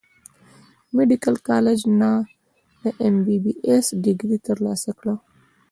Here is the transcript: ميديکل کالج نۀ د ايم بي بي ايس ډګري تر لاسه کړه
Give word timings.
ميديکل 0.95 1.35
کالج 1.49 1.79
نۀ 1.99 2.11
د 2.81 2.83
ايم 3.01 3.15
بي 3.25 3.37
بي 3.43 3.53
ايس 3.67 3.87
ډګري 4.03 4.37
تر 4.47 4.57
لاسه 4.65 4.91
کړه 4.99 5.15